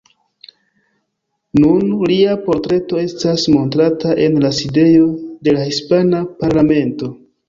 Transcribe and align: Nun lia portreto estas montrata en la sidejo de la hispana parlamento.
Nun 1.57 1.83
lia 2.11 2.31
portreto 2.47 2.97
estas 3.01 3.43
montrata 3.55 4.15
en 4.29 4.39
la 4.45 4.51
sidejo 4.61 5.05
de 5.49 5.55
la 5.59 5.67
hispana 5.69 6.23
parlamento. 6.41 7.11